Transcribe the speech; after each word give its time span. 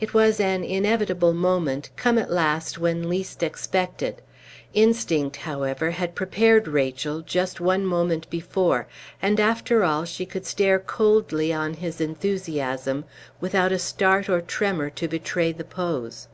It 0.00 0.14
was 0.14 0.40
an 0.40 0.64
inevitable 0.64 1.34
moment, 1.34 1.90
come 1.96 2.16
at 2.16 2.30
last 2.32 2.78
when 2.78 3.10
least 3.10 3.42
expected; 3.42 4.22
instinct, 4.72 5.36
however, 5.36 5.90
had 5.90 6.14
prepared 6.14 6.66
Rachel, 6.66 7.20
just 7.20 7.60
one 7.60 7.84
moment 7.84 8.30
before; 8.30 8.86
and 9.20 9.38
after 9.38 9.84
all 9.84 10.06
she 10.06 10.24
could 10.24 10.46
stare 10.46 10.78
coldly 10.78 11.52
on 11.52 11.74
his 11.74 12.00
enthusiasm, 12.00 13.04
without 13.38 13.70
a 13.70 13.78
start 13.78 14.30
or 14.30 14.38
a 14.38 14.40
tremor 14.42 14.88
to 14.88 15.08
betray 15.08 15.52
the 15.52 15.62
pose. 15.62 16.28